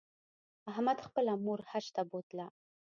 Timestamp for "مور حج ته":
1.43-2.01